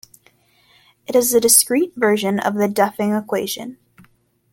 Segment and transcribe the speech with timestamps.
[1.05, 3.77] It is a discrete version of the Duffing equation.